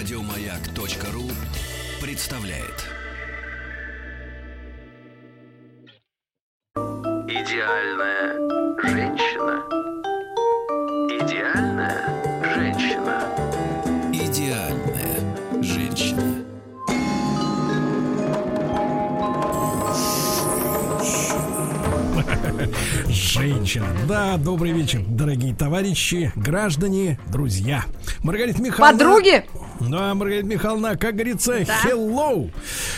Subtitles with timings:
[0.00, 1.28] Радиомаяк.ру
[2.00, 2.86] представляет.
[7.28, 8.32] Идеальная
[8.82, 9.62] женщина.
[11.20, 12.00] Идеальная
[12.54, 13.16] женщина.
[14.10, 16.46] Идеальная женщина.
[23.06, 23.86] Женщина.
[24.08, 27.84] Да, добрый вечер, дорогие товарищи, граждане, друзья.
[28.22, 28.98] Маргарита Михайловна.
[28.98, 29.44] Подруги?
[29.80, 32.50] Да, Маргарита Михайловна, как говорится, hello.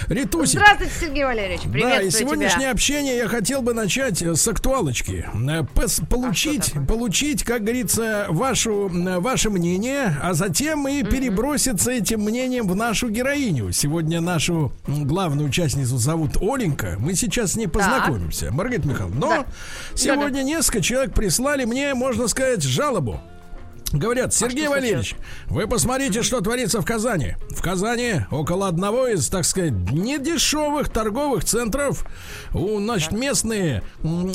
[0.09, 0.61] Ритусик.
[0.61, 1.63] Здравствуйте, Сергей Валерьевич.
[1.63, 2.71] Да, и Приветствую сегодняшнее тебя.
[2.73, 5.27] общение я хотел бы начать с актуалочки.
[5.33, 12.21] Э, пос- Получить, получить, как говорится, вашу, э, ваше мнение, а затем и переброситься этим
[12.23, 13.71] мнением в нашу героиню.
[13.73, 16.97] Сегодня нашу главную участницу зовут Оленька.
[16.99, 18.51] Мы сейчас с ней познакомимся.
[18.51, 19.47] Маргарита Михайловна, но Да.
[19.95, 23.21] сегодня несколько человек прислали мне, можно сказать, жалобу.
[23.93, 25.15] Говорят, Сергей что Валерьевич,
[25.47, 27.37] вы посмотрите, что творится в Казани.
[27.51, 32.07] В Казани около одного из, так сказать, недешевых торговых центров
[32.55, 33.83] у, значит, местные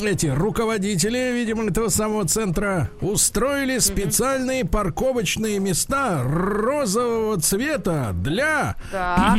[0.02, 8.76] эти руководители, видимо, этого самого центра устроили специальные парковочные места розового цвета для.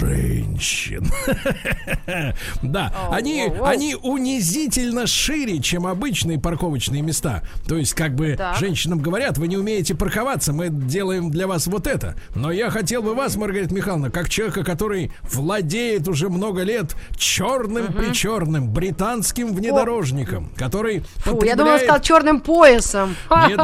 [0.00, 1.06] женщин.
[2.62, 7.42] Да, они, они унизительно шире, чем обычные парковочные места.
[7.66, 11.86] То есть, как бы женщинам говорят, вы не умеете парковаться, мы делаем для вас вот
[11.86, 12.14] это.
[12.34, 17.92] Но я хотел бы вас, Маргарита Михайловна, как человека, который владеет уже много лет черным
[17.92, 23.16] причерным британским внедорожником, который я потребляет- сказал черным поясом.
[23.48, 23.60] Нет,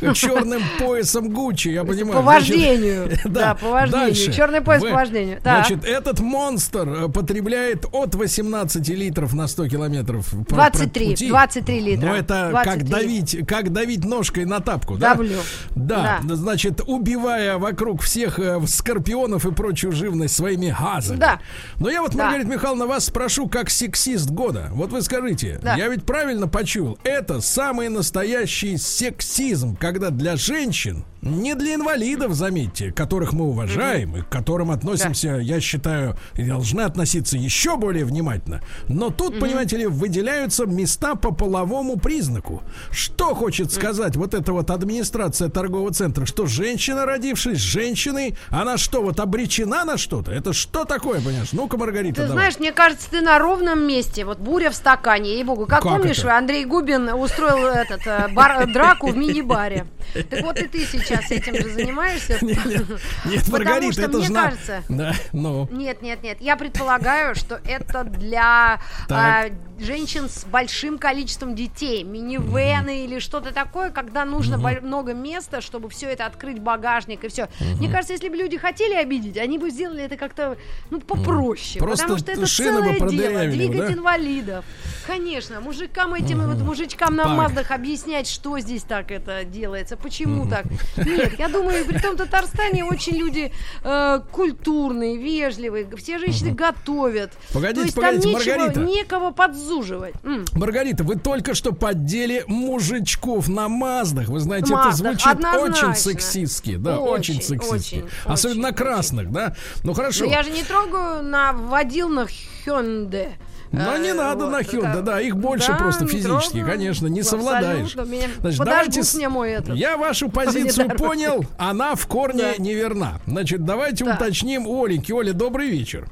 [0.00, 2.16] нет, черным поясом Гуччи, я понимаю.
[2.16, 3.10] По Значит, вождению.
[3.24, 4.06] Да, по вождению.
[4.06, 4.32] дальше.
[4.32, 5.40] Черный пояс Вы- по вождению.
[5.42, 5.66] Так.
[5.70, 10.28] Значит, этот монстр э, потребляет от 18 литров на 100 километров.
[10.48, 11.28] по- 23, по пути.
[11.28, 12.06] 23 литра.
[12.06, 12.64] Но это 23.
[12.80, 15.14] как давить, как давить ножкой на тапку, да?
[15.14, 15.36] Давлю.
[15.76, 16.34] Да, Да.
[16.34, 21.18] значит, убивая вокруг всех э, скорпионов и прочую живность своими газами.
[21.18, 21.40] Да.
[21.78, 22.24] Но я вот, Да.
[22.24, 24.70] Маргарита Михайловна, вас спрошу как сексист года.
[24.72, 25.76] Вот вы скажите, Да.
[25.76, 32.92] я ведь правильно почуял, это самый настоящий сексизм, когда для женщин, не для инвалидов, заметьте,
[32.92, 38.62] которых мы уважаем и к которым относимся, я считаю, должны относиться еще более внимательно.
[38.88, 42.62] Но тут, понимаете ли, выделяются места по половому признаку.
[42.90, 46.24] Что хочет сказать вот эта вот администрация торгового центра?
[46.24, 50.32] Что женщина, родившись женщиной, она что, вот обречена на что-то?
[50.32, 51.52] Это что такое, понимаешь?
[51.52, 52.36] Ну-ка, Маргарита, Ты давай.
[52.36, 54.24] знаешь, мне кажется, ты на ровном месте.
[54.24, 55.66] Вот буря в стакане, ей-богу.
[55.66, 56.36] Как, Как помнишь, это?
[56.38, 59.86] Андрей Губин устроил этот э, бар- драку в мини-баре.
[60.30, 62.38] Так вот и ты сейчас этим же занимаешься.
[62.42, 65.68] Нет, Маргарита, это мне же кажется- Да, ну.
[65.70, 66.38] Нет, нет, нет.
[66.40, 69.44] Я предполагаю, что это для а,
[69.78, 76.08] женщин с большим количеством детей, минивены или что-то такое, когда нужно много места, чтобы все
[76.08, 77.48] это открыть багажник и все.
[77.78, 80.56] Мне кажется, если бы люди хотели обидеть, они бы сделали это как-то
[80.90, 84.64] ну попроще, потому что это целое дело двигать инвалидов.
[85.06, 87.30] Конечно, мужикам этим вот мужичкам на.
[87.40, 90.64] Маздах объяснять, что здесь так это делается, почему так.
[91.04, 93.52] Нет, я думаю, при том Татарстане очень люди
[93.84, 97.32] э, культурные, вежливые, все женщины готовят.
[97.52, 98.80] Погодите, То есть погодите, там нечего, Маргарита.
[98.80, 100.14] некого подзуживать.
[100.24, 100.44] М.
[100.54, 104.28] Маргарита, вы только что поддели мужичков на Маздах.
[104.28, 105.88] Вы знаете, это Маздах, звучит однозначно.
[105.90, 106.76] очень сексистски.
[106.76, 107.94] Да, очень, Очень, сексистски.
[107.96, 109.54] очень, Особенно на очень, красных, да?
[109.84, 110.24] Ну хорошо.
[110.26, 112.30] Но я же не трогаю на водилных
[112.64, 113.30] Хёнде.
[113.72, 115.00] Но не Э, надо вот, на Hyundai, да.
[115.00, 116.66] да, их больше Да, просто физически, трогаю.
[116.72, 117.94] конечно, не совладаешь.
[117.94, 119.76] Меня Значит, подожгут давайте мой этот.
[119.76, 122.62] Я вашу позицию понял, она в корне Да.
[122.62, 123.20] неверна.
[123.26, 124.14] Значит, давайте Да.
[124.16, 125.12] уточним у Оленьки.
[125.12, 126.06] Оля, добрый вечер.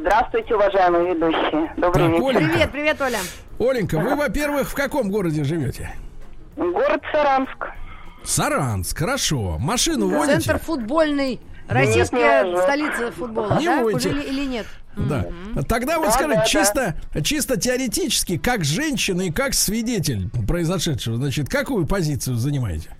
[0.00, 1.72] Здравствуйте, уважаемые ведущие.
[1.76, 2.24] Добрый Так, вечер.
[2.28, 3.18] Оленька, Привет, привет, Оля.
[3.58, 5.90] Оленька, вы, во-первых, в каком городе живете?
[6.56, 7.66] Город Саранск.
[8.24, 9.58] Саранск, хорошо.
[9.58, 10.40] Машину водите?
[10.40, 11.40] Центр футбольный.
[11.68, 12.62] Российская не вожу.
[12.62, 13.82] столица футбола, Не да?
[13.82, 14.08] водите.
[14.08, 14.66] Уже ли- или нет?
[14.96, 15.26] Да.
[15.68, 16.46] Тогда вот Да, скажите, да, да.
[16.46, 22.90] чисто, чисто теоретически, как женщина и как свидетель произошедшего, значит, какую позицию занимаете?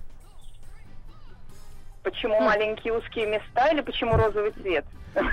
[2.09, 4.83] Почему маленькие узкие места или почему розовый цвет?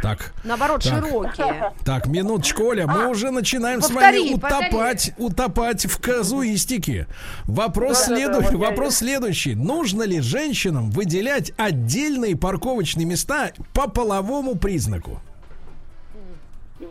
[0.03, 1.05] Так, Наоборот, Так.
[1.07, 1.73] широкие.
[1.85, 4.67] так, минуточку, Оля, мы уже начинаем с А, повтори, вами повтори.
[4.69, 7.07] утопать, утопать в казуистике.
[7.45, 9.55] Вопрос, Да-да-да, следу- вот я- вопрос следующий.
[9.55, 15.21] Нужно ли женщинам выделять отдельные парковочные места по половому признаку?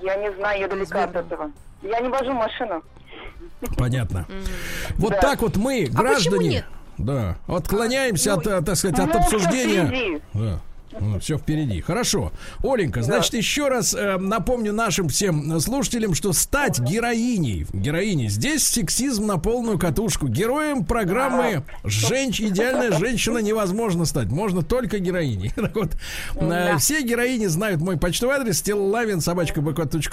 [0.02, 1.52] Я не знаю, я далека от этого.
[1.84, 2.82] Я не вожу машину.
[3.78, 4.26] Понятно.
[4.98, 5.22] Вот Да.
[5.22, 6.66] так вот мы, А почему граждане, нет?
[6.98, 10.22] Да, отклоняемся Ну, от, э, так сказать, от Ну, обсуждения.
[10.34, 10.60] Да.
[11.20, 11.82] Все впереди.
[11.82, 12.32] Хорошо.
[12.64, 19.26] Оленька, значит, еще раз э, напомню нашим всем слушателям, что стать героиней, героиней, здесь сексизм
[19.26, 20.28] на полную катушку.
[20.28, 24.28] Героем программы женщ, «Идеальная женщина» невозможно стать.
[24.28, 25.52] Можно только героиней.
[25.66, 25.92] Так вот,
[26.36, 28.62] э, все героини знают мой почтовый адрес
[29.22, 29.62] собачка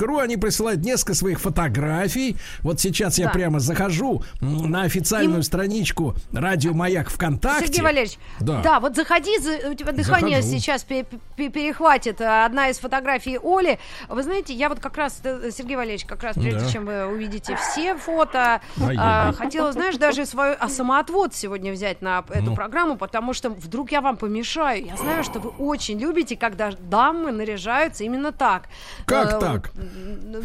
[0.06, 0.19] ру.
[0.19, 2.36] Они присылают несколько своих фотографий.
[2.60, 3.32] Вот сейчас я Да.
[3.32, 7.66] прямо захожу на официальную страничку Радио Маяк ВКонтакте.
[7.66, 8.62] Сергей Валерьевич, Да.
[8.62, 10.58] да, вот заходи, за- у тебя дыхание Захожу.
[10.58, 11.05] сейчас пе-
[11.50, 13.79] перехватит э, одна из фотографий Оли.
[14.09, 16.69] Вы знаете, я вот как раз, э, Сергей Валерьевич, как раз прежде Да.
[16.70, 18.61] чем вы увидите все фото,
[18.99, 22.55] а, хотела, знаешь, даже свой а, самоотвод сегодня взять на эту Ну.
[22.55, 24.85] программу, потому что вдруг я вам помешаю.
[24.87, 28.65] Я знаю, что вы очень любите, когда дамы наряжаются именно так.
[29.06, 29.73] Как Э, так?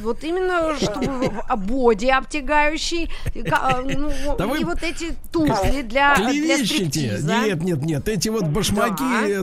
[0.02, 3.10] Вот именно, чтобы а, боди обтягающий,
[3.52, 7.28] а, ну, Да и вот эти туфли для, для стриптиза.
[7.46, 8.08] Нет, нет, нет.
[8.08, 9.28] Эти вот башмаки, Да.
[9.28, 9.42] э,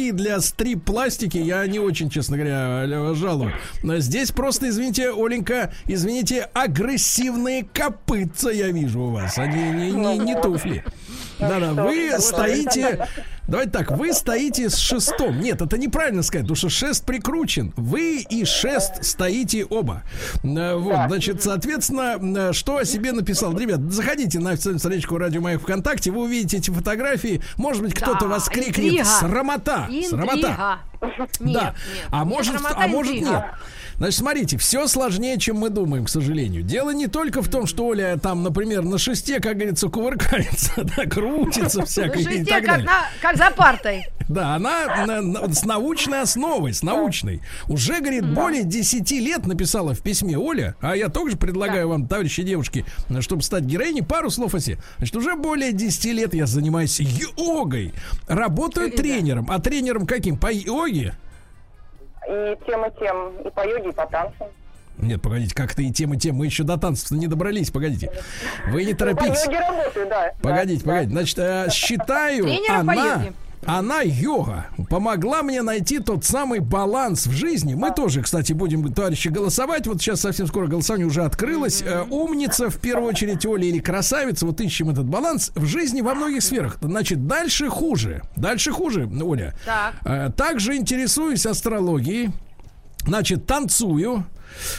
[0.00, 3.52] башмаки для стрип-пластики я не очень, честно говоря, жалую.
[3.82, 9.38] Но Здесь просто, извините, Оленька, извините, агрессивные копытца я вижу у вас.
[9.38, 10.84] Они не, не, не туфли.
[11.40, 13.06] Да-да, вы стоите...
[13.50, 15.40] Давайте так, вы стоите с шестом.
[15.40, 17.72] Нет, это неправильно сказать, потому что шест прикручен.
[17.76, 20.04] Вы и шест стоите оба.
[20.44, 23.56] Э, Вот, значит, соответственно, э, что о себе написал?
[23.58, 27.42] Ребят, заходите на официальную страничку Радио Моих ВКонтакте, вы увидите эти фотографии.
[27.56, 29.04] Может быть, кто-то воскликнет интрига.
[29.04, 30.78] «Срамота!» Срамота!
[31.40, 31.74] Да.
[32.10, 33.44] а может, а может нет.
[34.00, 36.62] Значит, смотрите, все сложнее, чем мы думаем, к сожалению.
[36.62, 41.04] Дело не только в том, что Оля там, например, на шесте, как говорится, кувыркается, да,
[41.04, 42.86] крутится всякое и Слушайте, так как, далее.
[42.86, 44.06] на- как за партой.
[44.26, 47.42] Да, она на- на- с научной основой, с научной.
[47.68, 52.42] Уже, говорит, более 10 лет написала в письме Оля, а я также предлагаю вам, товарищи
[52.42, 52.86] девушки,
[53.20, 54.78] чтобы стать героиней, пару слов о себе.
[54.96, 57.92] Значит, уже более 10 лет я занимаюсь йогой,
[58.28, 58.96] работаю Да.
[58.96, 59.50] тренером.
[59.50, 60.38] А тренером каким?
[60.38, 61.12] По йоге?
[62.28, 64.48] И тем, и тем, и по йоге, и по танцам.
[64.98, 66.36] Нет, погодите, как-то и тем, и тем.
[66.36, 68.12] Мы еще до танцев не добрались, погодите.
[68.68, 69.44] Вы не Ну, по торопитесь.
[69.46, 70.32] йоге работаю, да.
[70.42, 71.12] Погодите, да, погодите.
[71.12, 73.32] Значит, э, считаю, Тренером по она, йоге.
[73.66, 77.74] Она йога помогла мне найти тот самый баланс в жизни.
[77.74, 79.86] Мы тоже, кстати, будем, товарищи, голосовать.
[79.86, 81.82] Вот сейчас совсем скоро голосование уже открылось.
[81.82, 84.46] Э, Умница, в первую очередь, Оля или красавица.
[84.46, 86.78] Вот ищем этот баланс в жизни во многих сферах.
[86.80, 88.22] Значит, дальше хуже.
[88.36, 89.54] Дальше хуже, Оля.
[89.64, 89.94] Так.
[90.04, 92.30] Э, Также интересуюсь астрологией.
[93.06, 94.24] Значит, танцую.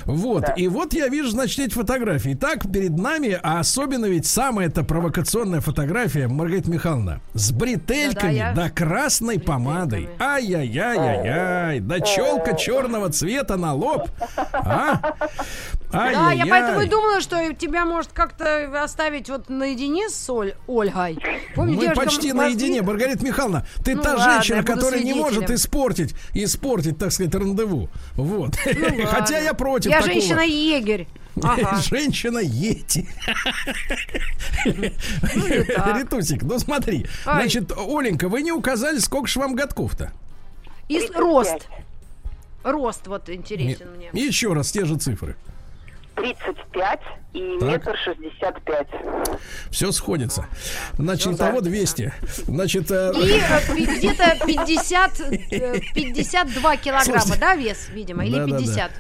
[0.06, 2.34] Вот, и вот я вижу, значит, эти фотографии.
[2.36, 8.50] Так, перед нами, а особенно ведь самая эта провокационная фотография, Маргарита Михайловна, с бретельками Да-да,
[8.50, 10.10] я- да красной помадой.
[10.20, 11.80] Ай-яй-яй-яй-яй.
[11.80, 14.10] Да челка черного цвета на лоб.
[14.54, 15.16] А?
[15.92, 16.50] Да, я Ай-яй-яй.
[16.50, 21.18] поэтому и думала, что тебя может как-то оставить вот наедине с Оль- Ольгой.
[21.54, 23.66] Помню, Мы почти наедине, Маргарита Михайловна.
[23.84, 27.90] Ты Ну та ладно, женщина, которая не может испортить, испортить, так сказать, рандеву.
[28.16, 28.56] Вот.
[28.66, 30.14] Ну Хотя я против Я такого.
[30.14, 31.08] женщина-егерь.
[31.44, 31.80] Ага.
[31.90, 33.08] Женщина Ети.
[34.66, 35.98] не так.
[35.98, 37.06] Ритусик, ну смотри.
[37.26, 37.42] Ай.
[37.44, 40.12] Значит, Оленька, вы не указали, сколько же вам годков-то?
[40.90, 41.20] И с- 35.
[41.20, 41.68] рост.
[42.64, 44.10] Рост вот интересен мне.
[44.14, 45.36] Еще раз, те же цифры.
[46.16, 47.00] 35
[47.34, 47.70] и Так.
[47.70, 48.88] метр шестьдесят пять.
[49.72, 50.46] Все сходится.
[50.98, 51.48] Значит, Ну да.
[51.48, 52.14] того 200.
[52.48, 57.40] Значит, э, И э, где-то 50, э, 52 килограмма, Слушайте.
[57.40, 58.58] да, вес, видимо, или Да-да-да.
[58.60, 58.92] 50?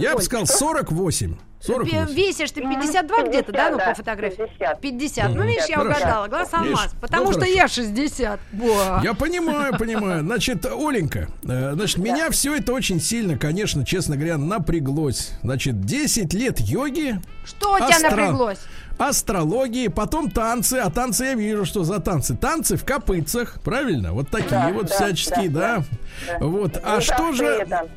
[0.00, 1.36] Я бы сказал 48.
[1.62, 2.14] 48.
[2.14, 4.36] Весишь ты 52 где-то, да, ну, 50, по фотографии?
[4.36, 4.80] 50.
[4.80, 5.34] 50.
[5.34, 5.98] Ну, видишь, я Хорошо.
[6.00, 6.26] угадала.
[6.28, 6.94] Глаз алмаз.
[7.02, 7.54] Потому Ну, что хорошо.
[7.54, 8.40] я 60.
[8.54, 9.00] Во.
[9.04, 10.22] Я понимаю, понимаю.
[10.22, 15.32] Значит, Оленька, э, значит, меня все это очень сильно, конечно, честно говоря, напряглось.
[15.42, 18.58] Значит, 10 лет йоги, Что у тебя напряглось?
[18.96, 20.74] астрологии, потом танцы.
[20.74, 22.36] А танцы я вижу, что за танцы.
[22.36, 24.12] Танцы в копытцах, правильно?
[24.14, 25.84] Вот такие Да, вот да, всяческие, да.
[26.26, 26.78] да, Вот.
[26.82, 27.92] А Ну, что же, танцы.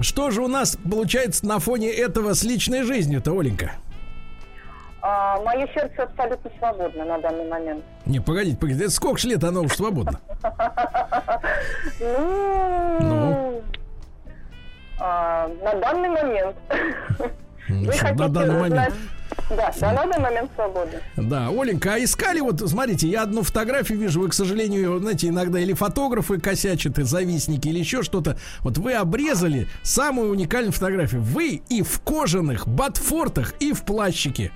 [0.00, 3.72] Что же у нас получается на фоне этого с личной жизнью-то, Оленька?
[5.02, 7.84] А, мое сердце абсолютно свободно на данный момент.
[8.06, 10.20] Не, погодите, погодите, это сколько ж лет оно уж свободно?
[12.00, 13.62] Ну, Ну?
[14.98, 16.56] а, на данный момент.
[17.68, 18.94] Значит, на хотите данный момент.
[19.50, 21.00] Да, на данный момент свободно.
[21.16, 25.58] Да, Оленька, а искали вот, смотрите, я одну фотографию вижу, вы, к сожалению, знаете, иногда
[25.58, 28.36] или фотографы косячат, и завистники, или еще что-то.
[28.60, 31.22] Вот вы обрезали самую уникальную фотографию.
[31.22, 34.52] Вы и в кожаных ботфортах, и в плащике.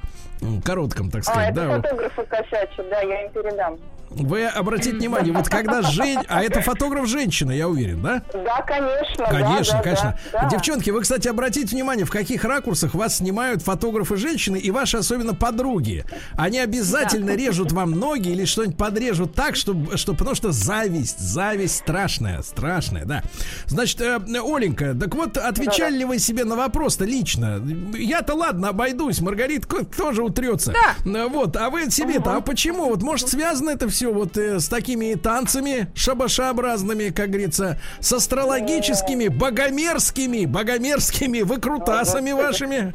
[0.64, 1.76] Коротком, так А, сказать, это да.
[1.76, 3.78] фотографы косячат, да, я им передам.
[4.10, 6.18] Вы обратите внимание, вот когда жень...
[6.28, 8.22] А это фотограф женщина, я уверен, да?
[8.32, 9.26] Да, конечно.
[9.26, 10.18] Конечно, да, да, конечно.
[10.32, 10.48] да, да.
[10.48, 15.34] Девчонки, вы, кстати, обратите внимание, в каких ракурсах вас снимают фотографы женщины и ваши особенно
[15.34, 16.04] подруги.
[16.36, 21.76] Они обязательно режут вам ноги или что-нибудь подрежут так, чтобы, что, потому что зависть, зависть
[21.76, 23.22] страшная, страшная, да.
[23.66, 27.62] Значит, э, Оленька, так вот, отвечали ли вы себе на вопрос-то лично?
[27.94, 30.72] Я-то ладно, обойдусь, Маргарита тоже утрется.
[31.04, 31.28] Да.
[31.28, 32.86] Вот, а вы себе-то, а почему?
[32.86, 39.28] Вот, может, связано это все вот э, с такими танцами шабашообразными, как говорится, с астрологическими,
[39.28, 42.94] богомерзкими, богомерзкими выкрутасами вашими?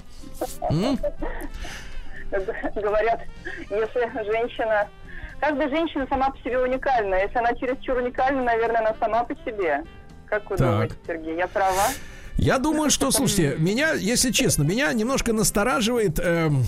[0.69, 0.99] М?
[2.75, 3.21] Говорят,
[3.69, 4.87] если женщина...
[5.39, 7.15] Каждая женщина сама по себе уникальна.
[7.15, 9.83] Если она чересчур уникальна, наверное, она сама по себе.
[10.27, 10.67] Как вы Так.
[10.67, 11.87] думаете, Сергей, я права?
[12.37, 16.63] Я думаю, что, слушайте, меня, если честно, меня немножко настораживает эм,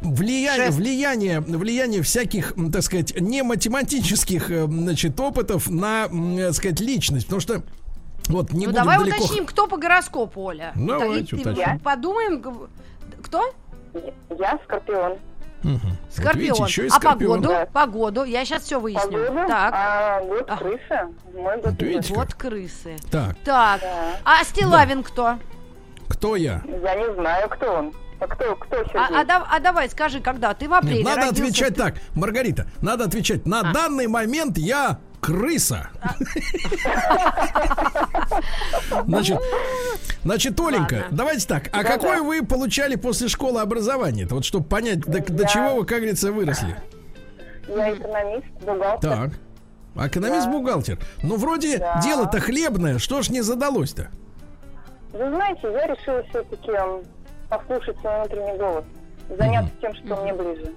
[0.00, 0.74] влияние, Шеф.
[0.74, 7.40] влияние, влияние всяких, так сказать, не математических, э, значит, опытов на, так сказать, личность, потому
[7.40, 7.62] что
[8.28, 9.24] вот не ну будем давай далеко.
[9.24, 10.72] уточним, кто по гороскопу, Оля.
[10.74, 11.78] Давайте и уточним.
[11.80, 12.68] Подумаем,
[13.22, 13.52] кто?
[14.38, 15.16] Я скорпион.
[15.64, 16.40] Вот Скорпион.
[16.40, 17.42] видите, еще и а скорпион.
[17.42, 17.48] погоду?
[17.48, 17.66] Да.
[17.72, 18.22] Погоду.
[18.24, 19.10] Я сейчас все выясню.
[19.26, 19.46] Погода?
[19.48, 19.74] Так.
[19.74, 20.56] А, год А.
[20.56, 21.08] крыса.
[21.34, 22.96] Мой год Вот видите, Вот крысы.
[23.10, 23.80] Так, Так.
[23.80, 24.12] Да.
[24.24, 25.38] А Стилавин кто?
[26.08, 26.62] кто я?
[26.82, 27.92] Я не знаю, кто он.
[28.20, 28.76] А кто, кто?
[28.94, 30.52] А, а а давай скажи, когда?
[30.54, 33.46] Ты в апреле Нет, надо родился, отвечать ты- так, Маргарита, надо отвечать.
[33.46, 33.72] На А.
[33.72, 35.88] данный момент я крыса.
[39.06, 39.38] Значит,
[40.24, 41.68] значит, Оленька, давайте так.
[41.72, 44.26] А какое вы получали после школы образование?
[44.26, 46.76] Вот чтобы понять, до, чего вы, как говорится, выросли.
[47.68, 49.10] Я экономист, бухгалтер.
[49.10, 49.30] Так.
[50.06, 50.98] Экономист-бухгалтер.
[51.22, 54.08] Ну, вроде дело-то хлебное, что ж не задалось-то?
[55.12, 56.70] Вы знаете, я решила все-таки
[57.48, 58.84] послушать свой внутренний голос.
[59.38, 60.72] Заняться тем, что мне ближе.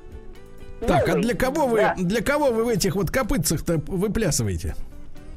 [0.88, 1.22] Так, а Милый.
[1.24, 1.96] для кого вы, Да.
[1.98, 4.76] для кого вы в этих вот копытцах-то выплясываете?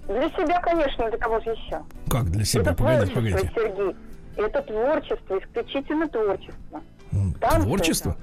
[0.07, 1.83] Для себя, конечно, для кого же еще?
[2.11, 2.63] Как для себя?
[2.63, 3.77] Это Погодите, творчество, погодите.
[3.77, 3.97] Сергей.
[4.37, 6.81] Это творчество, исключительно творчество.
[7.13, 8.11] М, Танцы Творчество?
[8.11, 8.19] это.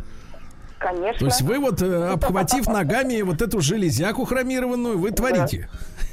[0.79, 1.19] Конечно.
[1.19, 5.69] То есть вы вот, э, обхватив ногами вот эту железяку хромированную, вы творите.
[5.71, 6.05] Да.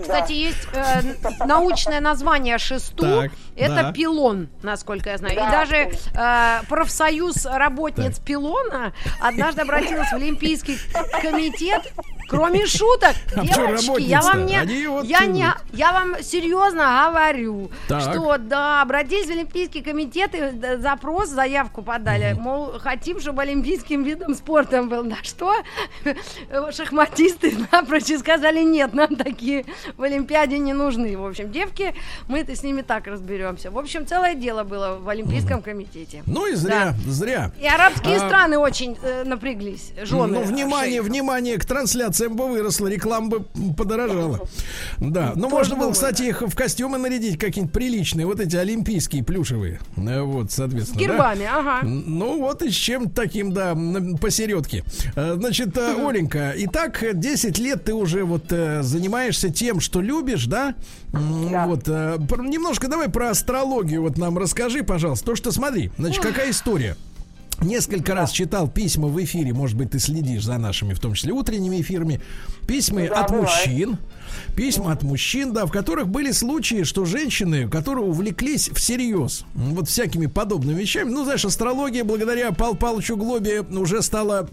[0.00, 1.02] Кстати, есть э,
[1.46, 3.02] научное название шесту.
[3.22, 3.92] Так, это да.
[3.92, 5.34] пилон, насколько я знаю.
[5.34, 5.50] И Да.
[5.50, 5.76] даже
[6.14, 10.78] э, профсоюз работниц пилона однажды обратилась в Олимпийский
[11.22, 11.82] комитет.
[12.28, 14.58] Кроме шуток, девочки, я вам не,
[15.06, 21.82] я не, я вам серьезно говорю, что да, обратились в Олимпийский комитет и запрос, заявку
[21.82, 25.04] подали, мол, хотим, чтобы олимпийским видом спорта был.
[25.04, 25.54] На что
[26.72, 29.64] шахматисты напрочь сказали, нет, нам такие
[29.96, 31.16] в Олимпиаде не нужны.
[31.16, 31.94] В общем, девки,
[32.28, 33.70] мы-то с ними так разберемся.
[33.70, 36.22] В общем, целое дело было в Олимпийском комитете.
[36.26, 37.52] Ну и зря, зря.
[37.60, 40.38] И арабские А, страны очень э, напряглись, жены.
[40.38, 41.08] Ну, внимание, шейхов.
[41.08, 41.64] внимание, к
[42.16, 43.40] трансляциям бы выросло, реклама бы
[43.76, 44.40] подорожала.
[44.98, 49.80] Да, ну можно было, кстати, их в костюмы нарядить какие-нибудь приличные, вот эти олимпийские, плюшевые.
[49.96, 50.98] Э, Вот, С соответственно.
[51.00, 51.06] да.
[51.06, 51.80] гербами, ага.
[51.86, 53.76] Ну вот и с чем таким, да,
[54.20, 54.84] посередке.
[55.14, 60.74] Э, Значит, э, Оленька, итак, 10 лет ты уже вот занимаешься тем, что любишь, да?
[61.12, 61.66] Да.
[61.66, 65.26] Вот, немножко давай про астрологию вот нам расскажи, пожалуйста.
[65.26, 66.96] То, что смотри, значит, какая история?
[67.60, 71.32] Несколько раз читал письма в эфире, может быть, ты следишь за нашими, в том числе
[71.32, 72.20] утренними эфирами,
[72.66, 73.48] письма Да, от бывает.
[73.50, 73.98] мужчин,
[74.54, 80.26] письма от мужчин, да, в которых были случаи, что женщины, которые увлеклись всерьез вот всякими
[80.26, 84.46] подобными вещами, ну, знаешь, астрология благодаря Пал Палычу Глобе уже стала,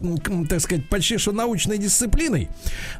[0.49, 2.47] так сказать, почти что научной дисциплиной,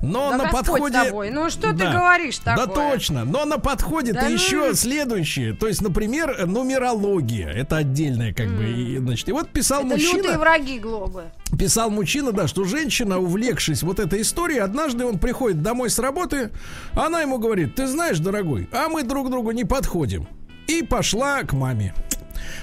[0.01, 1.03] но Да на подходе...
[1.05, 1.29] тобой.
[1.31, 1.93] Ну, что ты Да.
[1.93, 2.91] говоришь Да такое?
[2.91, 4.33] точно, но на подходе-то Да ну.
[4.33, 9.83] еще следующее, то есть, например, нумерология, это отдельная как бы, и, значит, и вот писал
[9.93, 10.17] мужчина...
[10.17, 11.23] лютые враги Глобы.
[11.57, 16.51] Писал мужчина, да, что женщина, увлекшись вот этой историей, однажды он приходит домой с работы,
[16.93, 20.27] она ему говорит, ты знаешь, дорогой, а мы друг другу не подходим.
[20.67, 21.93] И пошла к маме.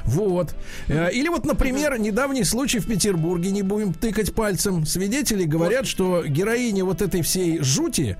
[0.04, 0.54] Вот.
[0.88, 4.86] Э, Или вот, например, недавний случай в Петербурге, не будем тыкать пальцем.
[4.86, 8.16] Свидетели говорят, что героиня вот этой всей жути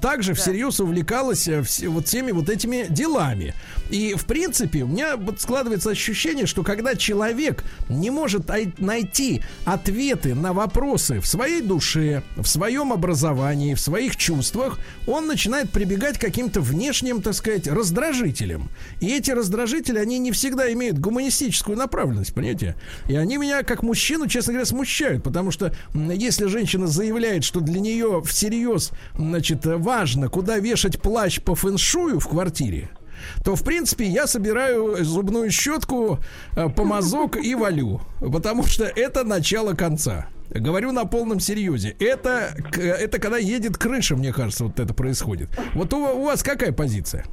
[0.00, 3.54] также всерьез увлекалась э, вот всеми вот этими делами.
[3.90, 9.42] И, в принципе, у меня вот складывается ощущение, что когда человек не может ай- найти
[9.64, 16.18] ответы на вопросы в своей душе, в своем образовании, в своих чувствах, он начинает прибегать
[16.18, 18.68] к каким-то внешним, так сказать, раздражителям.
[19.00, 22.76] И эти раздражители, они не всегда имеют гуманистическую направленность, понимаете?
[23.08, 27.80] И они меня, как мужчину, честно говоря, смущают, потому что если женщина заявляет, что для
[27.80, 32.90] нее всерьез, значит, важно, куда вешать плащ по фэншую в квартире,
[33.44, 36.18] то, в принципе, я собираю зубную щетку,
[36.56, 38.00] э, помазок и валю.
[38.20, 40.28] Потому что это начало конца.
[40.50, 41.96] говорю на полном серьезе.
[42.00, 45.50] Это, это когда едет крыша, мне кажется, вот это происходит.
[45.74, 47.24] Вот у, у вас какая позиция?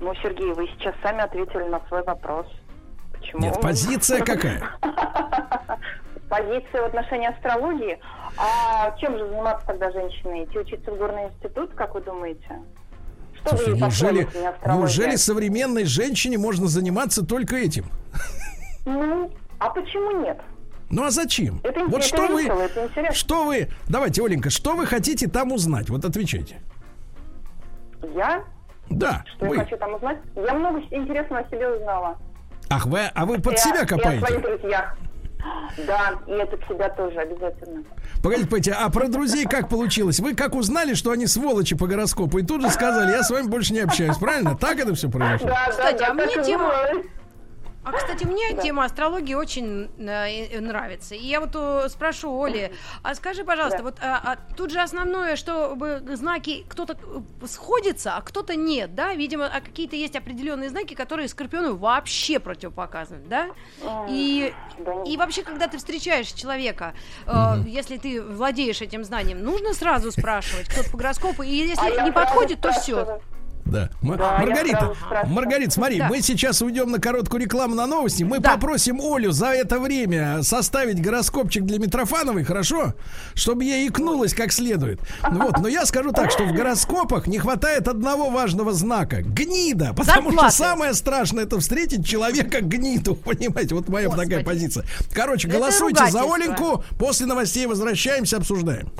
[0.00, 2.46] Ну, Сергей, вы сейчас сами ответили на свой вопрос.
[3.12, 3.42] Почему?
[3.42, 4.62] Нет, позиция какая?
[6.30, 7.98] Позиция в отношении астрологии.
[8.36, 10.44] А чем же заниматься тогда женщиной?
[10.44, 12.62] Идти учиться в горный институт, как вы думаете?
[13.34, 14.28] Что Слушай, вы неужели,
[14.66, 17.86] неужели современной женщине можно заниматься только этим?
[18.86, 20.40] Ну, а почему нет?
[20.88, 21.60] Ну а зачем?
[21.62, 23.14] Это, вот это что вы, весело, это интересно.
[23.14, 25.88] что вы, давайте, Оленька, что вы хотите там узнать?
[25.88, 26.60] Вот отвечайте.
[28.14, 28.44] Я?
[28.90, 29.56] Да, Что вы.
[29.56, 30.18] я хочу там узнать?
[30.36, 32.18] Я много интересного о себе узнала.
[32.68, 34.38] Ах, вы, а вы под о- себя И о своих копаете?
[34.38, 34.96] друзьях.
[35.86, 37.82] Да, и это к себя тоже обязательно.
[38.22, 40.20] Погодите, погодите, а про друзей как получилось?
[40.20, 43.46] Вы как узнали, что они сволочи по гороскопу, и тут же сказали, я с вами
[43.48, 44.54] больше не общаюсь, правильно?
[44.56, 45.48] Так это все произошло?
[45.48, 47.02] Да, Кстати, да, а да, мне и тема- было.
[47.82, 51.14] А, кстати, мне тема астрологии очень э, нравится.
[51.14, 52.72] И я вот э, спрошу Оли,
[53.02, 53.84] а скажи, пожалуйста, Да.
[53.84, 59.14] вот а, а тут же основное, чтобы знаки кто-то э, сходится, а кто-то нет, да?
[59.14, 63.46] Видимо, а какие-то есть определенные знаки, которые Скорпиону вообще противопоказаны, да?
[64.10, 65.08] И, Да нет.
[65.08, 66.94] и вообще, когда ты встречаешь человека,
[67.26, 67.32] э,
[67.66, 72.12] если ты владеешь этим знанием, нужно сразу спрашивать, кто по гороскопу, и если А не
[72.12, 73.20] подходит, то все.
[73.70, 73.88] Да.
[74.02, 74.94] Да, Маргарита.
[75.26, 76.08] Маргарита, смотри, Да.
[76.08, 78.22] мы сейчас уйдем на короткую рекламу на новости.
[78.24, 78.52] Мы Да.
[78.52, 82.94] попросим Олю за это время составить гороскопчик для Митрофановой, хорошо?
[83.34, 85.00] Чтобы ей икнулось как следует.
[85.30, 89.22] Ну Вот, но я скажу так, что в гороскопах не хватает одного важного знака.
[89.22, 89.94] Гнида.
[89.94, 90.54] Потому Зарплаты.
[90.54, 93.14] что самое страшное это встретить человека гниду.
[93.24, 94.28] Понимаете, вот моя Господи.
[94.30, 94.84] такая позиция.
[95.12, 96.20] Короче, Это голосуйте за.
[96.22, 96.84] Оленьку.
[96.98, 98.90] После новостей возвращаемся, обсуждаем.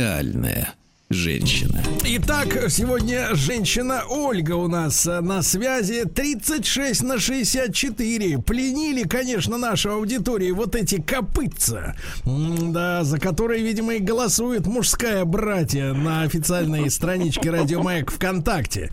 [0.00, 0.72] Идеальная
[1.10, 1.82] женщина.
[2.06, 8.38] Итак, сегодня женщина Ольга у нас э, на связи 36 на 64.
[8.38, 11.96] Пленили, конечно, нашу аудиторию вот эти копытца.
[12.24, 18.92] Да, за которые, видимо, и голосует мужская братья на официальной страничке Радио Маяк ВКонтакте.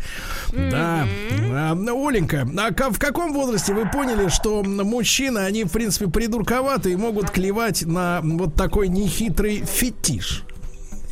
[0.51, 1.07] Да.
[1.53, 6.91] А, ну, Оленька, а в каком возрасте вы поняли, что мужчины, они, в принципе, придурковаты
[6.91, 10.43] и могут клевать на вот такой нехитрый фетиш?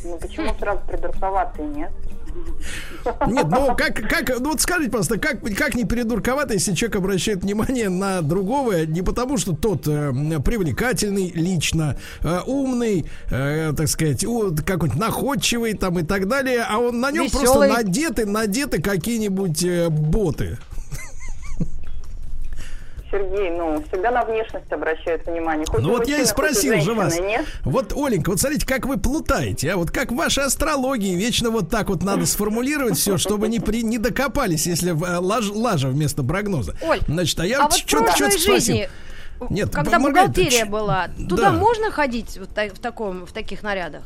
[0.06, 1.90] Ну почему сразу придурковатые, нет?
[3.28, 7.42] Нет, ну как, как, ну вот скажите, просто, как, как не передурковато, если человек обращает
[7.42, 10.12] внимание на другого, не потому что тот э,
[10.44, 16.78] привлекательный лично, э, умный, э, так сказать, у- какой-нибудь находчивый там и так далее, а
[16.78, 17.70] он на нем просто Весёлый.
[17.70, 20.58] надеты, надеты какие-нибудь э, боты.
[23.16, 25.64] Сергей, ну, всегда на внешность обращают внимание.
[25.66, 27.18] Хоть Ну вот я и мужчина, спросил же вас.
[27.18, 27.46] Нет?
[27.64, 31.70] Вот, Оленька, вот смотрите, как вы плутаете, а вот как в вашей астрологии вечно вот
[31.70, 35.88] так вот надо сформулировать все, чтобы не, при, не докопались, если в, э, лаж- лажа
[35.88, 36.74] вместо прогноза.
[36.82, 38.54] Оль, Значит, а я а вот вот в что-то что-то спросил.
[38.54, 38.88] жизни,
[39.50, 41.52] Нет, когда Маргарита, бухгалтерия ч- была, туда да.
[41.52, 44.02] можно ходить вот так- в таком, в таких нарядах?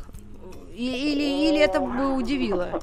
[0.76, 2.80] И- или, или это бы удивило?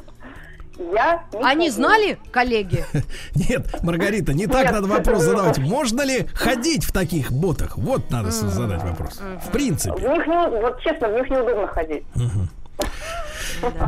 [0.80, 1.72] Я не Они ходила.
[1.72, 2.86] знали, коллеги?
[3.36, 5.58] Нет, Маргарита, не так надо вопрос задавать.
[5.58, 7.78] Можно ли ходить в таких ботах?
[7.78, 9.20] Вот надо задать вопрос.
[9.44, 10.02] В В принципе.
[10.02, 12.04] них не, вот честно, в них неудобно ходить.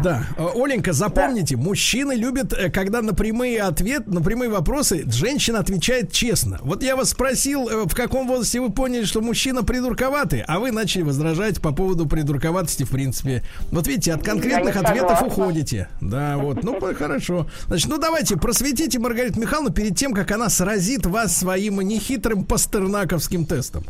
[0.04, 0.26] Да.
[0.38, 6.12] Э, Оленька, запомните, мужчины любят, э, когда на прямые ответ, на прямые вопросы женщина отвечает
[6.12, 6.60] честно.
[6.64, 10.72] Вот я вас спросил, э, в каком возрасте вы поняли, что мужчина придурковатый, а вы
[10.72, 13.44] начали возражать по поводу придурковатости, в принципе.
[13.72, 15.28] Вот видите, от конкретных ответов согласна.
[15.28, 15.90] уходите.
[16.02, 16.64] Да, вот.
[16.64, 17.46] Ну, хорошо.
[17.68, 23.46] Значит, ну давайте, просветите Маргариту Михайловну перед тем, как она сразит вас своим нехитрым пастернаковским
[23.46, 23.84] тестом.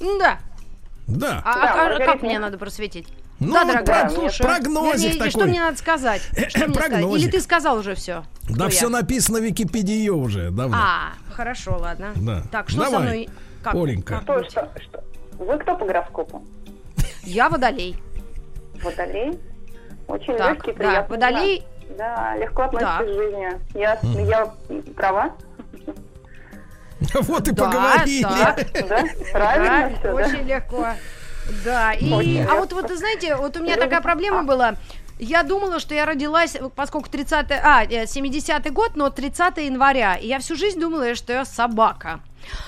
[0.00, 0.38] Да.
[1.06, 1.42] Да.
[1.44, 3.06] А, Да, а- а Маргарита как мне надо просветить?
[3.46, 4.46] Ну, да, дорогая, про- слушаю.
[4.48, 5.50] прогнозик Вернее, и Что такой.
[5.50, 6.22] мне надо сказать?
[6.48, 7.04] Что мне сказать?
[7.04, 8.24] Или ты сказал уже все?
[8.48, 10.76] Да, все написано в Википедии уже давно.
[10.78, 12.12] А, хорошо, ладно.
[12.16, 12.42] Да.
[12.50, 13.28] Так, что со Давай, мной?
[13.62, 14.14] Как- Оленька.
[14.14, 15.04] как Что, что, что?
[15.38, 16.44] Вы кто по гороскопу?
[17.24, 17.96] Я водолей.
[18.82, 19.38] Водолей?
[20.08, 21.64] Очень Так, легкий, да, приятный водолей.
[21.86, 21.98] знак.
[21.98, 23.78] Да, легко относится к жизни.
[23.78, 24.54] Я, я
[24.96, 25.30] права?
[27.22, 28.22] Вот и Да, поговорили.
[28.22, 28.66] так.
[28.88, 29.04] Да?
[29.32, 30.14] Правильно Да, все, да?
[30.14, 30.86] очень легко.
[31.64, 34.74] Да, и, а вот, вот, вы знаете, вот у меня такая проблема была.
[35.18, 40.16] Я думала, что я родилась, поскольку 30 а, э, 70-й год, но 30 января.
[40.16, 42.20] И я всю жизнь думала, что я собака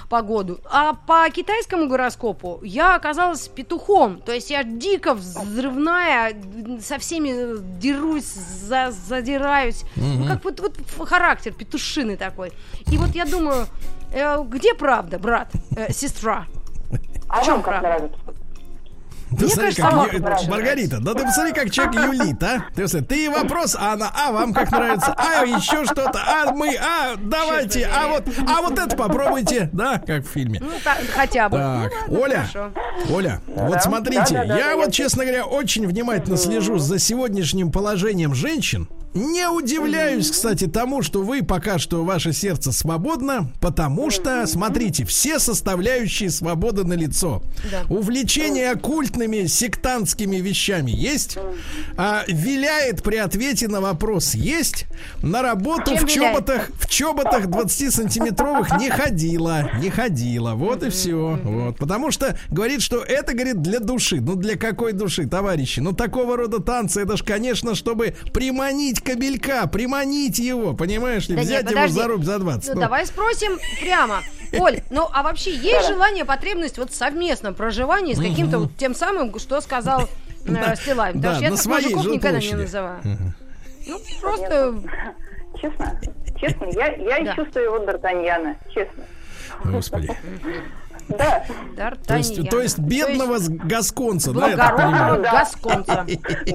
[0.09, 0.61] по году.
[0.71, 4.21] А по китайскому гороскопу я оказалась петухом.
[4.21, 6.37] То есть я дико взрывная,
[6.81, 9.83] со всеми дерусь, за- задираюсь.
[9.97, 12.53] Ну, как вот, вот характер петушины такой.
[12.93, 13.67] И вот я думаю,
[14.13, 16.47] э, где правда, брат, э, сестра?
[17.29, 18.11] А в чем вам как правда?
[19.31, 22.65] Ты Мне смотри, кажется, как Маргарита, да ты посмотри, как человек юлит, а?
[22.75, 26.77] Ты, посмотри, ты вопрос, а она, а вам как нравится, а еще что-то, а мы,
[26.77, 30.61] а давайте, а вот, а вот это попробуйте, да, как в фильме.
[30.63, 31.57] Ну, та- хотя бы.
[31.57, 32.73] Так, Ну, Оля, хорошо.
[33.11, 37.73] Оля, вот Да, смотрите, да, да, я вот, честно говоря, очень внимательно слежу за сегодняшним
[37.73, 38.89] положением женщин.
[39.15, 45.39] Не удивляюсь, кстати, тому, что вы пока что ваше сердце свободно, потому что, смотрите, все
[45.39, 47.41] составляющие свободы на лицо.
[47.71, 47.85] Да.
[47.95, 51.39] Увлечение оккультными сектантскими вещами есть,
[51.97, 54.87] а, виляет при ответе на вопрос есть,
[55.23, 56.15] на работу Чем в виляет?
[56.15, 62.83] чоботах, в чоботах 20-сантиметровых не ходила, не ходила, вот и все, вот, потому что говорит,
[62.83, 67.17] что это, говорит, для души, ну для какой души, товарищи, ну такого рода танцы, это
[67.17, 72.25] ж, конечно, чтобы приманить кабелька, приманить его, понимаешь ли, Да взять нет, его за рубь
[72.25, 72.69] за 20.
[72.69, 72.81] Ну, ну.
[72.81, 74.23] давай спросим прямо.
[74.59, 78.95] Оль, ну а вообще есть желание, потребность вот в совместном проживании с каким-то вот тем
[78.95, 80.07] самым, что сказал э,
[80.47, 83.01] да, Потому что я на так мужиков никогда не называю.
[83.87, 84.81] Ну, просто...
[85.61, 86.01] Честно,
[86.41, 87.35] честно, я, я Да.
[87.37, 89.05] чувствую его Д'Артаньяна, честно.
[89.65, 90.11] Господи.
[91.09, 91.45] Да,
[92.07, 95.23] То есть, то есть бедного с- гасконца, да, я так благородного понимаю?
[95.23, 95.33] Да.
[95.33, 96.07] гасконца.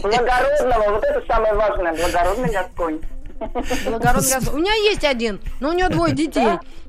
[0.02, 3.00] благородного, вот это самое важное, благородный Гасконь.
[3.40, 4.00] Благородный
[4.32, 4.50] Гасконец.
[4.54, 6.48] У меня есть один, но у него двое детей.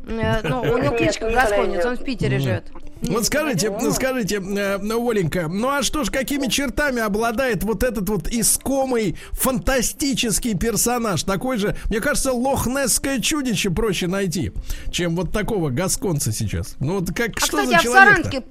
[0.08, 2.64] Э, Ну, у него кличка не Гасконец, он в Питере живет.
[3.02, 7.82] Вот скажите, ну, скажите, э, ну, Оленька, ну а что ж, какими чертами обладает вот
[7.82, 11.22] этот вот искомый фантастический персонаж?
[11.22, 14.52] Такой же, мне кажется, лохнесское чудище проще найти,
[14.90, 16.76] чем вот такого гасконца сейчас.
[16.78, 18.42] Ну вот как, А, что кстати, за а в человек Саранске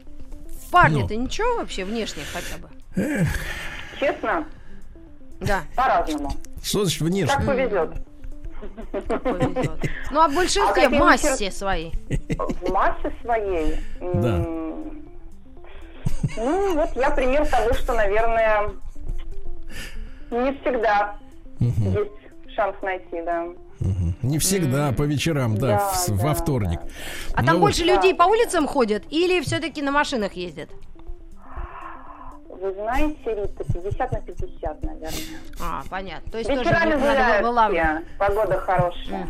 [0.72, 3.28] парни-то ничего вообще внешне хотя бы?
[4.00, 4.48] Честно,
[5.40, 6.34] Да, по-разному.
[6.64, 7.34] Что значит внешне?
[7.36, 7.92] Как повезет.
[10.12, 11.94] Ну, а в большинстве, в какие массе своей.
[12.38, 13.76] В массе своей.
[14.02, 14.38] Да.
[16.38, 18.70] Ну, вот я пример того, что, наверное,
[20.32, 21.16] не всегда
[21.60, 23.46] есть шанс найти, да.
[24.22, 26.80] Не всегда, по вечерам, да, Да, в- да, во вторник.
[27.34, 27.62] А Ну там вот.
[27.62, 30.70] больше людей по улицам ходят или все-таки на машинах ездят?
[32.62, 35.12] Вы знаете, Рита, 50 на 50, наверное.
[35.62, 36.32] А, понятно.
[36.32, 38.06] То есть тоже Вечерами надо гуляют вылавливать.
[38.06, 39.28] все, погода хорошая.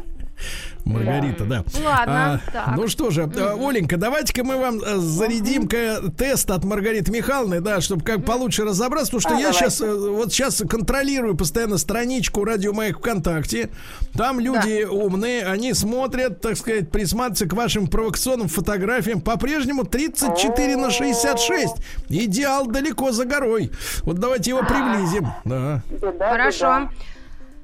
[0.86, 1.64] Маргарита, да.
[1.86, 2.76] Ладно, так.
[2.76, 7.82] Ну что же, э, Оленька, давайте-ка мы вам э, зарядим-ка тест от Маргариты Михайловны, да,
[7.82, 9.70] чтобы как получше разобраться, потому что А, я давайте.
[9.70, 13.70] сейчас вот сейчас контролирую постоянно страничку Радио Маяк ВКонтакте.
[14.18, 19.22] Там люди умные, они смотрят, так сказать, присматриваются к вашим провокационным фотографиям.
[19.22, 21.76] По-прежнему 34 на 66.
[22.10, 23.72] Идеал далеко за горой.
[24.04, 25.28] Вот давайте его приблизим.
[25.46, 25.82] Да.
[26.20, 26.90] Хорошо.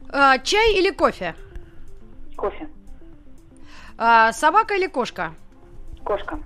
[0.10, 1.34] А, чай или кофе?
[2.36, 2.70] Кофе.
[3.98, 5.34] А, собака или кошка?
[6.04, 6.40] Кошка.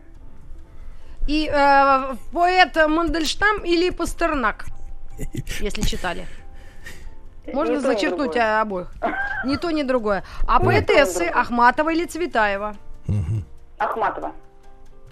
[1.28, 4.66] И э, поэт Мандельштам или Пастернак?
[5.60, 6.28] Если читали.
[7.54, 8.92] Можно Ни зачеркнуть а, обоих.
[9.46, 10.24] Ни то, ни другое.
[10.48, 11.24] А поэтессы.
[11.24, 12.76] Ахматова или Цветаева?
[13.78, 14.34] Ахматова.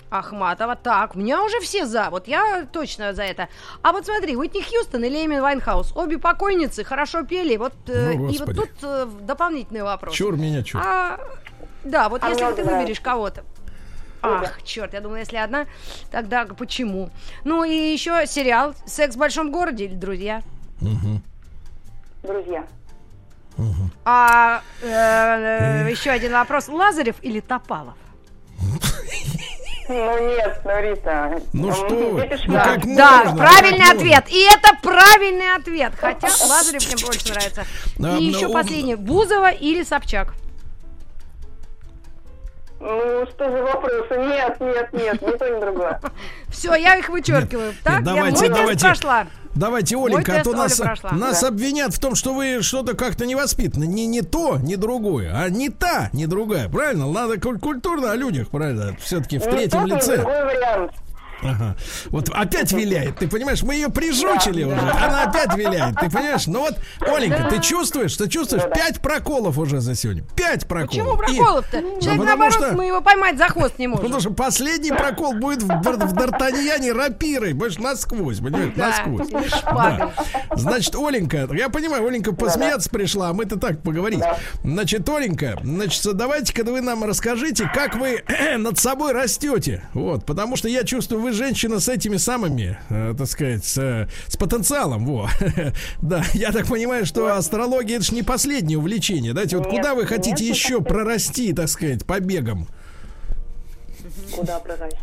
[0.10, 0.76] Ахматова.
[0.76, 2.10] Так, у меня уже все за.
[2.10, 3.50] Вот я точно за это.
[3.82, 5.96] А вот смотри, Уитни Хьюстон или Эми Вайнхаус.
[5.96, 7.58] Обе покойницы хорошо пели.
[7.58, 10.16] Вот, э, Ну, и вот тут э, дополнительный вопрос.
[10.16, 10.82] Чур меня, чур.
[10.84, 11.20] А,
[11.84, 13.44] да, вот А если мне ты вот выберешь кого-то.
[14.22, 15.68] Ах, черт, я думала, если одна,
[16.12, 17.10] тогда почему?
[17.44, 20.42] Ну и еще сериал «Секс в большом городе» или «Друзья».
[22.24, 22.66] Друзья.
[24.06, 26.68] А э, еще один вопрос.
[26.68, 27.96] Лазарев или Топалов?
[29.90, 31.42] Ну нет, ну Рита.
[31.54, 34.26] Ну что вы, ну как Да, можно, правильный как ответ.
[34.30, 35.94] И это правильный ответ.
[36.00, 37.66] Хотя Лазарев мне больше нравится.
[38.20, 38.96] И еще последний.
[38.96, 40.34] Бузова или Собчак?
[42.80, 44.18] Ну что за вопросы?
[44.18, 46.00] Нет, нет, нет, ни то, ни другое.
[46.50, 47.74] Все, я их вычеркиваю.
[47.84, 48.86] Так, я давайте, мой тест давайте.
[48.86, 49.28] прошла.
[49.56, 51.12] Давайте, Оленька, а тест то Оля нас, прошла.
[51.14, 51.48] нас Да.
[51.48, 53.86] обвинят в том, что вы что-то как-то невоспитаны.
[53.86, 56.70] Не, не то, не другое, а не та, не другая.
[56.70, 57.08] Правильно?
[57.12, 58.96] Надо куль- культурно о людях, правильно?
[59.02, 60.18] Все-таки в Ни третьем тот, лице.
[60.18, 60.92] другой вариант.
[61.44, 61.76] Ага.
[62.10, 66.48] Вот опять виляет, ты понимаешь, мы ее прижучили уже, она опять виляет, ты понимаешь?
[66.48, 68.64] Ну вот, Оленька, ты чувствуешь, ты чувствуешь?
[68.64, 68.76] Да-да.
[68.76, 70.24] Пять проколов уже за сегодня.
[70.36, 70.90] Пять проколов.
[70.90, 71.82] Почему И- проколов-то?
[71.82, 74.04] Ну, Человек, потому наоборот, что- мы его поймать за хвост не можем.
[74.06, 79.28] Потому что последний прокол будет в, в Д'Артаньяне рапирой, больше насквозь, понимаешь, Да, насквозь.
[79.54, 80.08] шпагой.
[80.56, 84.20] Значит, Оленька, я понимаю, Оленька посмеяться пришла, а мы-то так поговорить.
[84.20, 84.38] Да.
[84.64, 88.24] Значит, Оленька, значит, давайте-ка вы нам расскажите, как вы
[88.58, 89.84] над собой растете.
[89.94, 94.08] Вот, потому что я чувствую, вы женщина с этими самыми, э, так сказать, с, э,
[94.28, 95.30] с потенциалом, во.
[96.02, 99.34] Да, я так понимаю, что астрология это же не последнее увлечение.
[99.34, 102.68] Дайте, вот Нет, куда вы хотите нет, не еще прорасти, так сказать, побегом?
[104.34, 104.98] Куда прорасти?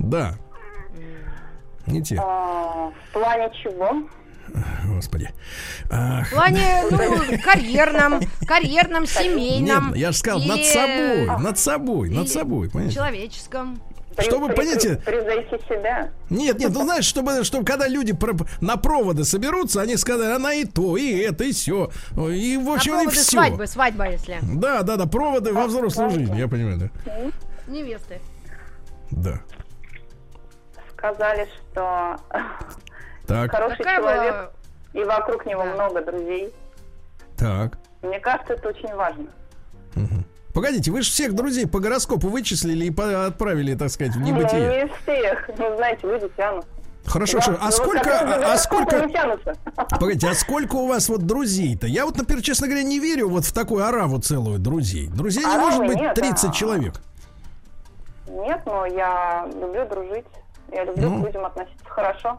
[0.00, 0.36] Да.
[1.86, 2.16] Не те.
[2.20, 4.08] А, в плане чего?
[4.86, 5.30] Господи.
[5.90, 6.98] Ах, В плане, ну,
[7.44, 9.88] карьерном, карьерном, семейном.
[9.88, 12.94] нет, я же сказал, над или собой, над собой, над собой, понимаете?
[12.94, 13.80] Человеческом.
[14.22, 16.10] Чтобы, при- понимаете- Превзойти себя.
[16.30, 20.54] Нет, нет, ну знаешь, чтобы, чтобы когда люди про- на проводы соберутся, они сказали, она
[20.54, 21.90] и то, и это, и все.
[22.16, 23.22] И, в На общем, и все.
[23.22, 24.38] свадьбы, свадьба, если.
[24.42, 27.12] Да, да, да, проводы во взрослую жизнь, я понимаю, да.
[27.66, 28.20] Невесты.
[29.10, 29.40] Да.
[30.96, 32.16] Сказали, что
[33.26, 34.50] Так, хороший Какая человек, была...
[35.02, 35.74] и вокруг него Да.
[35.74, 36.52] много друзей.
[37.36, 37.78] так.
[38.02, 39.26] Мне кажется, это очень важно.
[40.54, 44.26] Погодите, вы же всех друзей по гороскопу вычислили и по- отправили, так сказать, в Ну,
[44.26, 44.84] небытие.
[44.84, 45.50] не всех.
[45.58, 46.64] Ну, знаете, люди тянут.
[47.04, 47.58] Хорошо, Да, хорошо.
[47.60, 49.52] А ну, вот сколько, а, а гороскопом сколько, и тянутся.
[50.00, 51.86] погодите, а сколько у вас вот друзей-то?
[51.86, 55.08] Я вот, например, честно говоря, не верю вот в такую ораву целую друзей.
[55.08, 56.94] Друзей не Оравы может быть нет, 30 а- человек.
[58.28, 60.24] Нет, но я люблю дружить.
[60.72, 61.22] Я люблю Ну.
[61.22, 62.38] к людям относиться хорошо.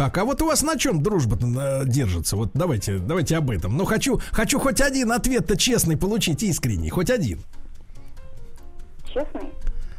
[0.00, 1.36] Так, а вот у вас на чем дружба
[1.84, 2.34] держится?
[2.34, 3.76] Вот давайте, давайте об этом.
[3.76, 7.40] Ну, хочу, хочу хоть один ответ-то честный получить, искренний, хоть один.
[9.04, 9.52] Честный.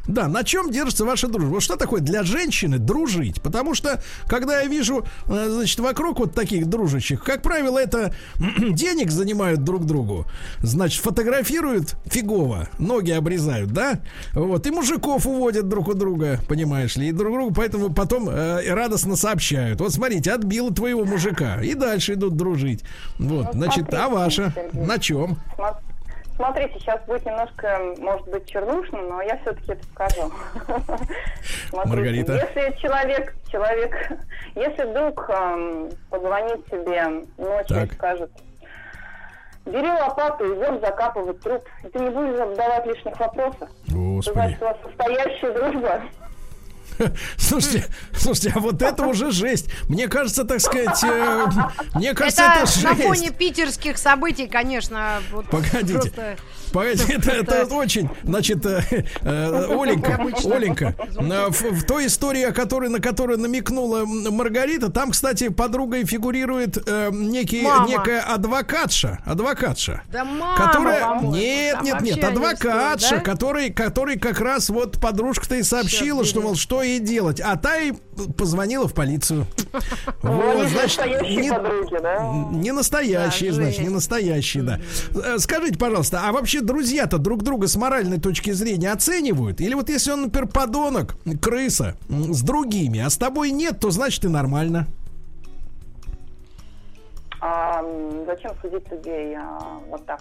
[0.06, 1.54] Да, на чем держится ваша дружба?
[1.54, 3.40] Вот что такое для женщины дружить?
[3.40, 8.14] Потому что, когда я вижу, э, значит, вокруг вот таких дружащих, как правило, это
[8.58, 10.26] денег занимают друг другу,
[10.60, 14.00] значит, фотографируют фигово, ноги обрезают, да?
[14.32, 18.72] Вот, и мужиков уводят друг у друга, понимаешь ли, и друг другу, поэтому потом э,
[18.72, 19.80] радостно сообщают.
[19.80, 22.82] Вот смотрите, отбила твоего мужика, и дальше идут дружить.
[23.18, 24.52] Вот, Ну, значит, а ваша?
[24.72, 25.38] На чем?
[26.36, 30.32] Смотрите, сейчас будет немножко, может быть, чернушно, но я все-таки это скажу.
[31.72, 32.32] Маргарита.
[32.34, 34.12] Если человек, человек,
[34.54, 37.92] если вдруг эм, позвонит тебе ночью Так.
[37.92, 38.30] и скажет,
[39.66, 43.68] бери лопату, идем закапывать труп, и ты не будешь задавать лишних вопросов.
[43.88, 44.34] Господи.
[44.34, 46.02] значит, у вас настоящая дружба.
[47.36, 49.68] Слушайте, слушайте, а вот это уже жесть.
[49.88, 51.46] Мне кажется, так сказать, э,
[51.94, 53.06] мне кажется, Это это, на жесть.
[53.08, 55.20] фоне питерских событий, конечно.
[55.30, 55.94] вот Погодите.
[55.94, 56.36] просто-
[56.72, 58.82] Погодите, это, это очень, значит, э,
[59.20, 60.20] э, Оленька.
[60.54, 66.04] Оленька, э, в, в той истории, о которой, на которую намекнула Маргарита, там, кстати, подругой
[66.04, 67.88] фигурирует э, некий, Мама.
[67.88, 70.02] некая адвокатша, адвокатша.
[70.10, 71.00] Да мама, Которая...
[71.00, 71.34] по-моему.
[71.34, 73.20] Нет, нет, нет, адвокатша, да?
[73.20, 77.40] который, который как раз вот подружка-то и сообщила, что, мол, что ей делать.
[77.40, 77.92] А та и
[78.36, 79.46] позвонила в полицию.
[80.22, 82.46] Ну, Вот, значит, не- подруги, да?
[82.52, 84.80] не настоящие, значит, не настоящие, да.
[85.14, 89.60] Э, Скажите, пожалуйста, а вообще друзья-то друг друга с моральной точки зрения оценивают?
[89.60, 94.24] Или вот если он, например, подонок, крыса с другими, а с тобой нет, то значит
[94.24, 94.86] и нормально.
[97.40, 97.82] А,
[98.26, 100.20] зачем судить людей а, вот так?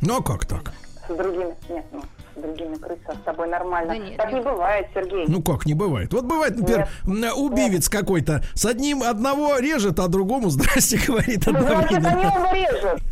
[0.00, 0.72] Ну а как так?
[1.08, 2.02] С другими, нет, ну,
[2.40, 3.92] другими крысы, а с тобой нормально.
[3.94, 4.44] Да нет, так не нет.
[4.44, 5.24] бывает, Сергей.
[5.28, 6.12] Ну как не бывает?
[6.12, 11.52] Вот бывает, например, м, убивец какой-то с одним одного режет, а другому здрасте говорит Ну,
[11.60, 12.34] значит, они одновременно.
[12.36, 13.02] оба режут.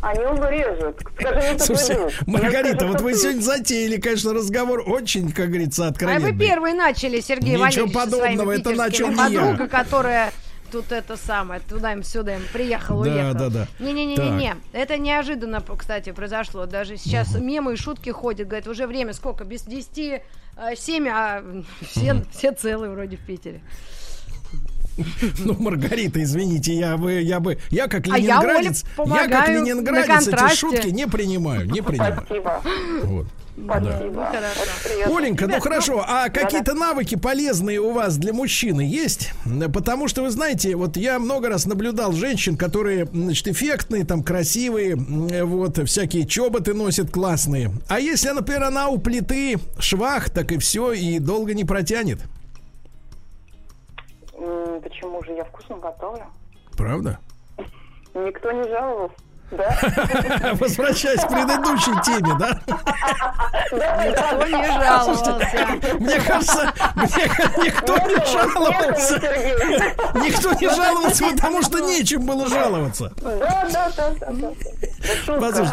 [0.00, 1.00] Они оба режут.
[1.18, 2.10] Скажи Слушайте.
[2.26, 6.32] Маргарита, скажу, вот вы сегодня затеяли, конечно, разговор очень, как говорится, А откровенный.
[6.32, 9.40] вы первые начали, Сергей Ничего Валерьевич, подобного, это начал не я.
[9.40, 10.30] Подруга, которая
[10.70, 13.38] тут это самое, туда им сюда им приехал, Да, уехал.
[13.38, 13.68] да, да.
[13.78, 16.66] Не-не-не-не, это неожиданно, кстати, произошло.
[16.66, 20.22] Даже сейчас мемы и шутки ходят, говорят, уже время сколько, без 10,
[20.76, 21.42] 7, а
[21.82, 23.60] все, все целые вроде в Питере.
[25.44, 30.26] Ну, Маргарита, извините, я бы, я бы, я как А я, ленинградец, я, как ленинградец
[30.28, 32.22] эти шутки не принимаю, не принимаю.
[32.26, 32.62] Спасибо.
[33.04, 33.26] Вот.
[33.64, 34.20] Спасибо.
[34.20, 35.16] Очень приятно.
[35.16, 39.32] Оленька, ну Ребят, хорошо, а какие-то навыки полезные у вас для мужчины есть?
[39.72, 44.96] Потому что, вы знаете, вот я много раз наблюдал женщин, которые, значит, эффектные, там, красивые,
[44.96, 47.72] вот, всякие чоботы носят классные.
[47.88, 52.20] А если, например, она у плиты швах, так и все, и долго не протянет.
[54.82, 56.24] Почему же я вкусно готовлю?
[56.76, 57.18] Правда?
[58.14, 59.14] Никто не жаловался.
[59.50, 59.78] Да?
[60.60, 62.58] Возвращаясь к предыдущей теме, да?
[63.70, 65.96] Никто не жаловался.
[65.98, 69.14] Мне кажется, мне никто не жаловался.
[70.14, 73.12] Никто не жаловался, потому что нечем было жаловаться.
[73.22, 74.48] Да, да, да, да, да.
[74.50, 75.40] Да шутка.
[75.40, 75.72] Послушай,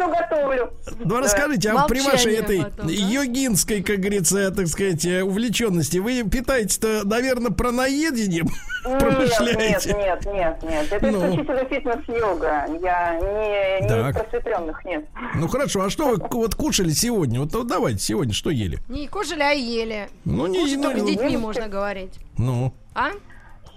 [0.00, 0.72] А готовлю.
[1.04, 7.02] Ну, расскажите, а при вашей этой йогинской, как говорится, так сказать, э, увлеченности, вы питаетесь-то,
[7.04, 8.46] наверное, пронаедением
[8.84, 9.94] Нет, промышляете?
[9.94, 10.92] нет, нет, нет, нет.
[10.92, 11.18] Это Ну.
[11.18, 12.66] исключительно фитнес-йога.
[12.82, 15.04] Я не, не из просветленных, нет.
[15.34, 17.40] Ну хорошо, а что вы вот кушали сегодня?
[17.40, 18.78] Вот ну, давайте сегодня что ели?
[18.88, 20.08] Не кушали, а ели.
[20.24, 22.18] Ну не Кушать только с ну, детьми можно говорить.
[22.38, 23.10] Ну, А?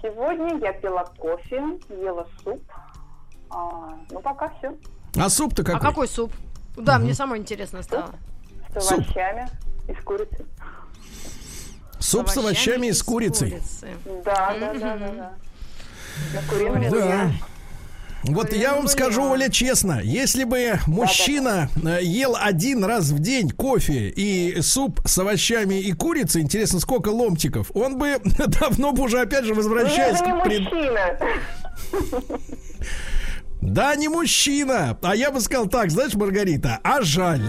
[0.02, 2.62] Сегодня я пила кофе, ела суп.
[3.50, 4.74] А, ну, пока все.
[5.16, 5.80] а суп-то А какой?
[5.80, 6.32] какой суп?
[6.76, 8.14] Да, мне самое интересно стало.
[8.76, 8.98] С Суп.
[9.00, 9.48] овощами
[9.88, 10.44] и с курицей.
[11.98, 13.50] Суп с овощами и с курицей.
[13.52, 13.88] курицы.
[14.24, 15.32] Да, да, да, да, да.
[16.34, 17.30] На курином Да.
[18.28, 23.50] Вот я вам скажу, Оля, честно, если бы мужчина э, ел один раз в день
[23.50, 28.16] кофе и суп с овощами и курицей, интересно, сколько ломтиков, он бы
[28.60, 31.18] давно бы уже опять же Ну, возвращаясь не к пред- мужчина.
[33.62, 34.96] Да, не мужчина.
[35.02, 37.42] А я бы сказал так, знаешь, Маргарита, а жаль.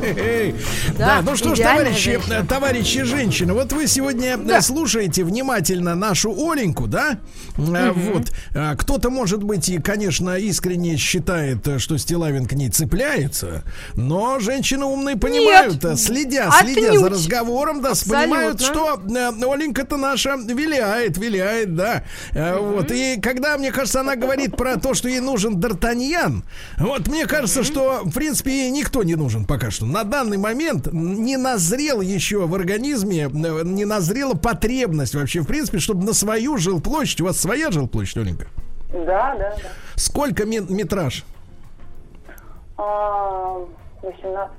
[0.00, 0.87] Hey, hey, hey.
[0.98, 2.34] Да, Да, ну что ж, товарищи, женщина.
[2.34, 4.60] э, товарищи женщины, вот вы сегодня э, Да.
[4.60, 7.18] слушаете внимательно нашу Оленьку, да?
[7.56, 8.32] Э, Вот.
[8.78, 13.62] Кто-то, может быть, и, конечно, искренне считает, что Стилавин к ней цепляется,
[13.94, 17.12] но женщины умные понимают, э, следя, следя за отнюдь.
[17.12, 19.52] разговором, да, понимают, что Абсолютно.
[19.52, 22.02] Оленька-то наша виляет, виляет, да.
[22.32, 22.90] Э, Вот.
[22.90, 26.42] И когда, мне кажется, она говорит про то, что ей нужен Д'Артаньян,
[26.78, 29.86] вот мне кажется, что, в принципе, ей никто не нужен пока что.
[29.86, 35.78] На данный момент не назрел еще в организме, э, не назрела потребность вообще, в принципе,
[35.78, 38.46] чтобы на свою жилплощадь, у вас своя жилплощадь, Оленька?
[38.92, 39.56] Да, да, да.
[39.96, 41.24] Сколько ме- метраж?
[42.76, 43.56] А,
[44.02, 44.54] 18.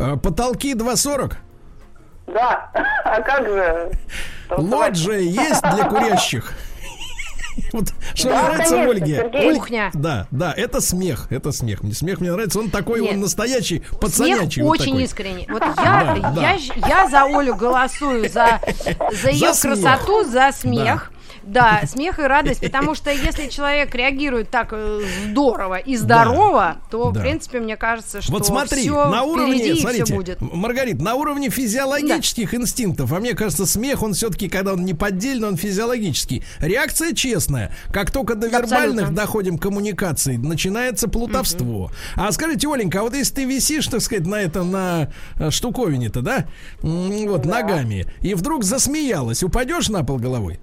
[0.00, 1.34] Э, Потолки 2,40?
[2.26, 2.70] Да,
[3.04, 3.92] а как же?
[4.50, 6.52] Лоджия есть для курящих?
[7.72, 9.16] Вот что мне Да, нравится конечно, Ольге.
[9.16, 9.54] Сергей.
[9.54, 9.90] Кухня.
[9.94, 11.82] Да, да, это смех, это смех.
[11.82, 13.14] Мне смех мне нравится, он такой, Нет.
[13.14, 14.62] он настоящий, Смех пацанячий.
[14.62, 15.02] вот очень такой.
[15.04, 15.46] искренний.
[15.50, 16.52] Вот я, Да, да.
[16.52, 18.60] я, я за Олю голосую, за,
[19.22, 19.80] за ее смех.
[19.80, 21.10] красоту, за смех.
[21.46, 21.82] Да.
[21.86, 27.20] смех и радость, потому что если человек реагирует так э, здорово и здорово, то, в
[27.20, 30.40] принципе, мне кажется, что Вот смотри, все на уровне, смотрите, будет.
[30.40, 35.48] Маргарит, на уровне физиологических инстинктов, а мне кажется, смех, он все-таки, когда он не поддельный,
[35.48, 36.44] он физиологический.
[36.60, 37.74] Реакция честная.
[37.92, 41.90] Как только до вербальных доходим коммуникаций, начинается плутовство.
[42.16, 46.22] А скажите, Оленька, а вот если ты висишь, так сказать, на этом, на э, штуковине-то,
[46.22, 46.46] да,
[46.80, 50.60] вот, ногами, и вдруг засмеялась, упадешь на пол головой?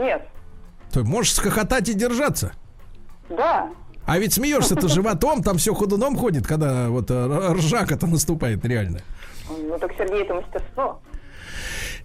[0.00, 0.26] Нет.
[0.92, 2.52] То можешь схохотать и держаться.
[3.28, 3.68] Да.
[4.06, 9.00] А ведь смеешься-то животом, там все ходуном ходит, когда вот э, ржака-то наступает реально.
[9.48, 11.00] Ну так Сергей, это мастерство.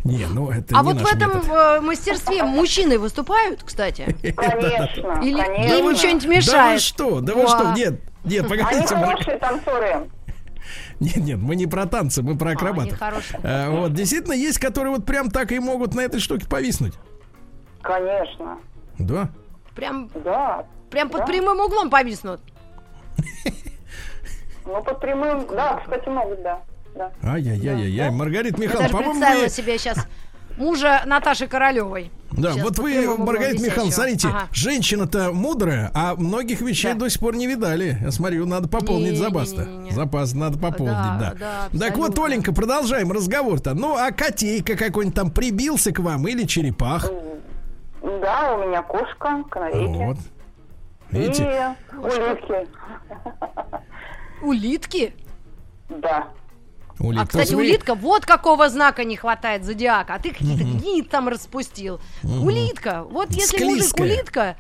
[0.04, 1.50] Не, ну это А не вот в этом метод.
[1.52, 4.16] э, мастерстве мужчины выступают, кстати?
[4.36, 5.74] Конечно, Или конечно.
[5.90, 6.82] им что-нибудь Да вы мешает?
[6.82, 7.22] что?
[7.22, 7.74] Да вы что?
[7.76, 8.96] Нет, нет, Они погодите.
[8.96, 10.10] мы- хорошие танцоры.
[11.00, 13.00] Нет, нет, мы не про танцы, мы про они акробатов.
[13.00, 13.40] хорошие.
[13.44, 16.94] А, вот, действительно, есть, которые вот прям так и могут на этой штуке повиснуть.
[17.86, 18.58] Конечно.
[19.00, 19.30] Да.
[19.76, 20.66] Прям, Да.
[20.90, 21.26] прям под Да.
[21.28, 22.42] прямым углом повиснут.
[24.66, 25.46] Ну, под прямым...
[25.48, 26.60] Да, кстати, могут, да.
[26.96, 27.12] да.
[27.24, 28.10] Ай-яй-яй-яй.
[28.10, 29.50] Маргарита Я Михайловна, по-моему, представила вы...
[29.50, 30.08] себе сейчас
[30.58, 32.10] мужа Наташи Королевой.
[32.32, 34.48] Да, Сейчас вот под вы, Маргарита Михайловна, смотрите, Ага.
[34.52, 37.00] женщина-то мудрая, а многих вещей Да.
[37.02, 38.00] до сих пор не видали.
[38.02, 39.68] Я смотрю, надо пополнить запас-то.
[39.92, 41.36] Запас надо пополнить, да.
[41.40, 42.18] Да, да, так вот.
[42.18, 43.76] Оленька, продолжаем разговор-то.
[43.76, 47.08] Ну, а котейка какой-нибудь там прибился к вам или черепах?
[48.06, 50.06] Да, у меня кошка, канарейки.
[50.06, 50.18] Вот.
[51.10, 51.76] Видите?
[51.92, 52.68] И улитки.
[54.42, 55.16] Улитки?
[55.90, 56.28] Да.
[57.00, 57.24] Улитка.
[57.24, 60.16] А, кстати, улитка, вот какого знака не хватает зодиака.
[60.16, 62.00] А ты какие-то гнид там распустил.
[62.24, 63.04] Улитка.
[63.04, 64.08] Вот если мужик Склизкая.
[64.08, 64.58] улитка,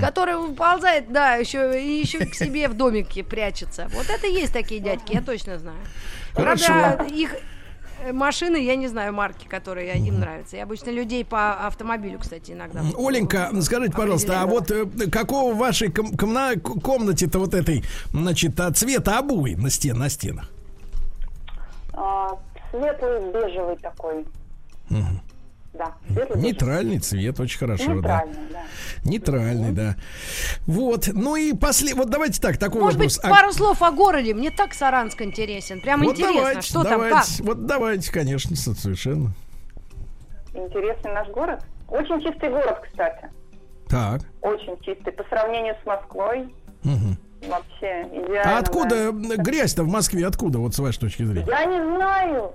[0.00, 3.88] который выползает, да, еще и еще к себе в домике прячется.
[3.94, 5.78] Вот это есть такие дядьки, я точно знаю.
[6.34, 6.66] Хорошо.
[6.66, 7.36] Правда, их
[8.12, 10.56] машины, я не знаю марки, которые им нравятся.
[10.56, 12.82] Я обычно людей по автомобилю, кстати, иногда.
[12.96, 18.58] Оленька, скажите, пожалуйста, а вот э, какого в вашей ком- комна- комнате-то вот этой, значит,
[18.60, 20.50] а, цвета обои на, стен, на стенах?
[21.94, 22.28] А,
[22.70, 24.24] светлый бежевый такой.
[25.74, 25.94] Да.
[26.34, 28.24] Нейтральный цвет, очень хорошо, да.
[28.24, 28.62] Нейтральный, да.
[29.04, 29.96] Нейтральный, да.
[30.66, 33.16] Вот, ну и после, вот давайте так, такой Может вопрос.
[33.16, 34.34] быть, А- пару слов о городе.
[34.34, 35.80] Мне так Саранск интересен.
[35.80, 37.08] Прям вот интересно, давайте, что там, как.
[37.10, 39.32] давайте, вот давайте, конечно, со- совершенно.
[40.54, 41.62] Интересный наш город.
[41.88, 43.30] Очень чистый город, кстати.
[43.88, 44.22] Так.
[44.42, 45.12] Очень чистый.
[45.12, 46.52] По сравнению с Москвой.
[46.82, 47.16] мгм.
[47.46, 48.56] Вообще идеально.
[48.56, 49.36] А откуда да.
[49.36, 50.26] грязь-то в Москве?
[50.26, 51.46] Откуда, вот с вашей точки зрения?
[51.46, 52.52] Я не знаю.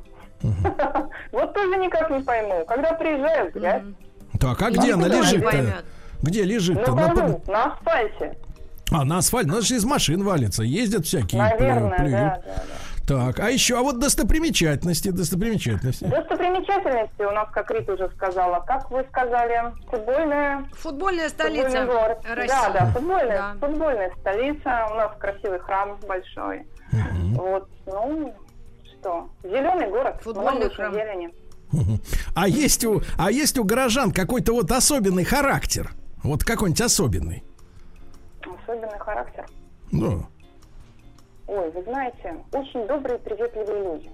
[1.32, 2.66] Вот тоже никак не пойму.
[2.68, 3.84] Когда приезжаю, грязь.
[4.40, 5.84] Так, а И где она лежит-то?
[6.22, 7.42] Где На лежит-то?
[7.48, 8.38] На асфальте.
[8.92, 12.12] А, на асфальт, ну же из машин валится, ездят всякие, Наверное, плюют.
[12.12, 12.64] да, да, да.
[13.06, 16.06] Так, а еще, а вот достопримечательности, достопримечательности.
[16.06, 22.20] Достопримечательности у нас, как Рита уже сказала, как вы сказали, футбольная Футбольная футбольный столица город.
[22.30, 22.48] России.
[22.48, 23.68] Да, да, футбольная, Да.
[23.68, 24.88] футбольная столица.
[24.91, 26.66] У нас красивый храм большой.
[27.36, 28.34] Вот, ну,
[29.04, 30.93] что, зеленый город, Футбольный храм.
[30.93, 31.30] зелени.
[32.36, 35.91] А есть у, а есть у горожан какой-то вот особенный характер?
[36.24, 37.43] Вот какой-нибудь особенный?
[38.41, 39.45] Особенный характер.
[39.91, 40.26] Ну,
[41.47, 44.12] Ой, вы знаете, очень добрые, приветливые люди.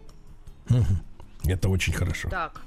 [1.45, 2.29] это очень хорошо.
[2.29, 2.61] Так.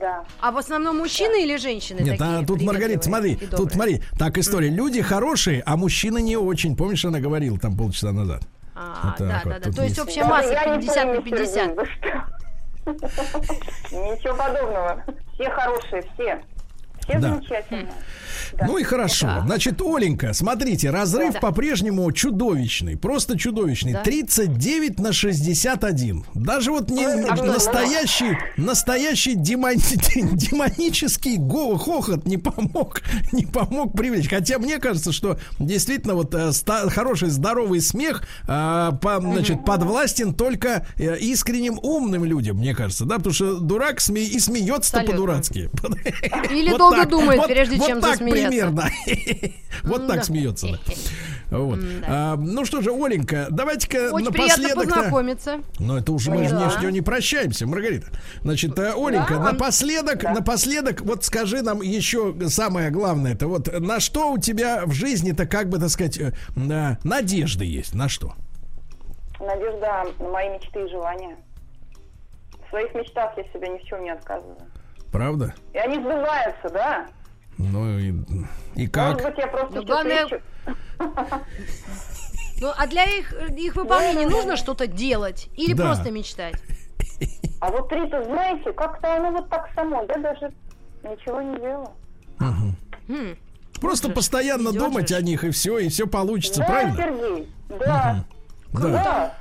[0.00, 0.24] Да.
[0.40, 4.38] А в основном мужчины или женщины Нет, такие а тут, Маргарита, смотри, тут смотри, так
[4.38, 4.68] история.
[4.68, 6.76] Люди хорошие, а мужчины не очень.
[6.76, 8.42] Помнишь, она говорила там полчаса назад?
[8.80, 9.64] А, да, так вот, да, да.
[9.64, 10.08] тут То есть есть.
[10.08, 11.48] общая масса я не 50 на помню, 50.
[11.48, 12.06] Сергей, вы что?
[13.90, 15.04] Ничего подобного.
[15.34, 16.42] Все хорошие, все.
[17.08, 17.34] Все Да.
[17.34, 17.86] замечательные.
[18.58, 18.66] Да.
[18.66, 19.28] Ну и хорошо.
[19.44, 21.40] Значит, Оленька, смотрите, разрыв Да.
[21.40, 22.96] по-прежнему чудовищный.
[22.96, 23.92] Просто чудовищный.
[23.92, 24.02] Да.
[24.02, 26.24] 39 на 61.
[26.34, 29.76] Даже вот не А что, настоящий, настоящий демон-
[30.36, 33.02] демонический го- хохот не помог,
[33.32, 34.28] не помог привлечь.
[34.28, 40.34] Хотя мне кажется, что действительно вот э, ста- хороший здоровый смех э, по- значит, подвластен
[40.34, 45.70] только э, искренним умным людям, мне кажется, да, потому что дурак сме- и смеется по-дурацки.
[46.50, 48.48] Или Вот долго так, думает, вот- прежде вот чем так засмеяться.
[48.48, 48.84] примерно.
[49.84, 50.22] Вот так Да.
[50.24, 50.66] смеется.
[50.66, 50.78] да.
[51.58, 51.78] Вот.
[52.06, 54.94] А, Ну что же, Оленька, давайте-ка Очень приятно напоследок...
[54.94, 55.60] познакомиться.
[55.78, 56.72] Ну, это уже мы же Да.
[56.82, 58.08] не, не прощаемся, Маргарита.
[58.42, 59.52] Значит, э, Оленька, Да.
[59.52, 64.92] напоследок, напоследок, вот скажи нам еще самое главное, это вот на что у тебя в
[64.92, 67.94] жизни-то, как бы, так сказать, э, на- надежды есть?
[67.94, 68.34] На что?
[69.40, 71.36] Надежда на мои мечты и желания.
[72.66, 74.58] В своих мечтах я себе ни в чем не отказываю.
[75.12, 75.54] Правда?
[75.72, 77.06] И они сбываются, да?
[77.58, 79.22] Ну и, и Может как?
[79.22, 80.40] быть, я просто Ну, главное- ищу.
[82.60, 85.84] Ну, а для их, их выполнения нужно что-то делать или Да.
[85.84, 86.56] просто мечтать?
[87.60, 90.02] А вот три-то, знаете, как-то оно вот так само.
[90.08, 90.52] Я даже
[91.04, 91.92] ничего не делала.
[93.08, 93.36] Хм.
[93.80, 96.96] Просто постоянно идет думать о них, и все, и все получится, да, правильно?
[96.96, 98.24] Сергей, да.
[98.72, 98.88] Да.
[98.88, 99.34] Да.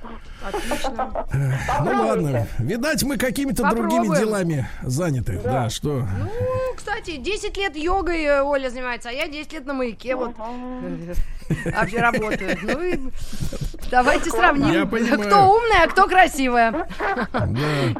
[0.47, 1.25] Отлично.
[1.33, 2.01] Ну Попробуйте.
[2.03, 5.39] ладно, видать, мы какими-то другими делами заняты.
[5.43, 6.07] Да, что?
[6.19, 6.29] Ну,
[6.75, 11.97] кстати, 10 лет йогой э, Оля занимается, а я 10 лет на маяке вот вообще
[11.99, 12.57] работаю.
[12.61, 12.99] Ну и
[13.91, 15.19] давайте сравним, Я понимаю.
[15.21, 16.87] кто умная, а кто красивая.
[17.33, 17.47] Да.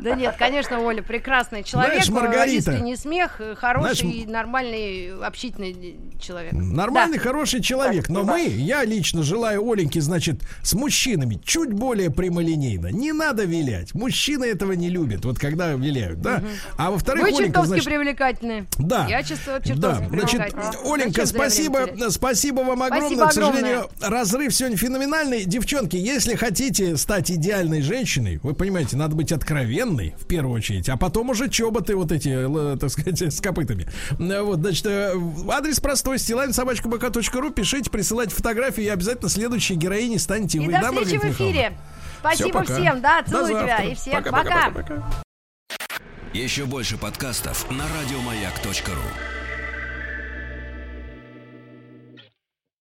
[0.02, 5.26] Да нет, конечно, Оля прекрасный человек, Знаешь, э, Маргарита, искренний смех, э, хороший, знаешь, нормальный,
[5.26, 6.54] общительный человек.
[6.54, 8.10] Нормальный, хороший человек.
[8.10, 12.88] Но мы, я лично желаю Оленьке, значит, с мужчинами чуть более прямолинейно.
[12.88, 13.94] Не надо вилять.
[13.94, 16.44] Мужчины этого не любят, вот когда виляют, да?
[16.78, 18.68] А во-вторых, Вы Оленька, чертовски значит, привлекательны.
[18.78, 19.08] Да.
[19.08, 20.94] Я чувствую Да, чертовски значит, привлекательна.
[20.94, 23.18] Оленька, спасибо, спасибо вам огромное.
[23.18, 25.46] Спасибо К сожалению, разрыв сегодня феноменальный.
[25.46, 30.98] Девчонки, если хотите стать идеальной женщиной, вы понимаете, надо быть откровенной в первую очередь, а
[30.98, 33.88] потом уже чоботы вот эти, л- так сказать, с копытами.
[34.20, 35.14] Э, Вот, значит, э,
[35.50, 36.88] адрес простой, стилайн собачка
[37.42, 40.68] ру, пишите, присылайте фотографии, и обязательно следующей героиней станете И вы.
[40.72, 41.52] до да, встречи в Маргарита Михайловна?
[41.52, 41.78] эфире.
[42.20, 42.74] Спасибо пока.
[42.74, 44.72] всем, да, До целую тебя и всем Пока-пока, пока.
[44.72, 45.22] пока-пока.
[46.34, 49.37] Еще больше подкастов на радиомаяк.ру.